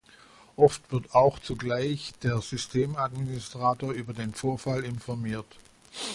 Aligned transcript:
Oft 0.55 0.91
wird 0.91 1.13
auch 1.13 1.37
zugleich 1.37 2.13
der 2.23 2.41
Systemadministrator 2.41 3.91
über 3.91 4.13
den 4.13 4.33
Vorfall 4.33 4.83
informiert. 4.83 5.45